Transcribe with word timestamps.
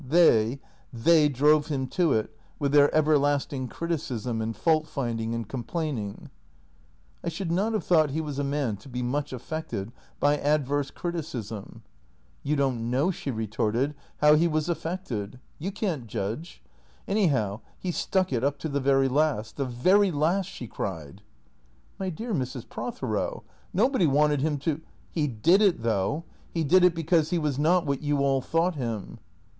They— 0.09 0.59
they 0.91 1.29
drove 1.29 1.67
him 1.67 1.85
to 1.89 2.11
it 2.13 2.35
with 2.57 2.71
their 2.71 2.91
everlasting 2.91 3.67
criticism 3.67 4.41
and 4.41 4.55
fault 4.57 4.87
finding 4.87 5.35
and 5.35 5.47
com 5.47 5.63
plaining."" 5.63 6.31
I 7.23 7.29
should 7.29 7.51
not 7.51 7.73
have 7.73 7.83
thought 7.83 8.09
he 8.09 8.19
was 8.19 8.39
a 8.39 8.43
man 8.43 8.77
to 8.77 8.89
be 8.89 9.03
much 9.03 9.31
affected 9.31 9.91
by 10.19 10.39
adverse 10.39 10.89
criticism."" 10.89 11.83
You 12.43 12.55
don't 12.55 12.89
know," 12.89 13.11
she 13.11 13.29
retorted," 13.29 13.93
how 14.21 14.33
he 14.33 14.47
was 14.47 14.67
affected. 14.69 15.39
You 15.59 15.69
THE 15.69 15.75
CREATORS 15.77 15.89
513 15.89 15.89
can't 16.01 16.07
judge. 16.09 16.63
Anyhow, 17.07 17.59
he 17.77 17.91
stuck 17.91 18.29
to 18.29 18.37
it 18.37 18.43
up 18.43 18.57
to 18.57 18.69
the 18.69 18.79
very 18.81 19.07
last— 19.07 19.57
the 19.57 19.65
very 19.65 20.09
last," 20.09 20.47
she 20.49 20.65
cried." 20.65 21.21
My 21.99 22.09
dear 22.09 22.33
Mrs. 22.33 22.67
Prothero, 22.67 23.43
nobody 23.71 24.07
wanted 24.07 24.41
him 24.41 24.57
to 24.61 24.81
""He 25.11 25.27
did 25.27 25.61
it, 25.61 25.83
though. 25.83 26.23
He 26.51 26.63
did 26.63 26.83
it 26.83 26.95
because 26.95 27.29
he 27.29 27.37
was 27.37 27.59
not 27.59 27.85
what 27.85 28.01
you 28.01 28.17
all 28.23 28.41
thought 28.41 28.73
him." 28.73 29.19